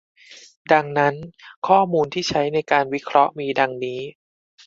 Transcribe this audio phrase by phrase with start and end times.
[0.71, 1.15] ดังนั้น
[1.67, 3.99] ข้อมูลที่ใช้ในการวิเคราะห์มีดังนี้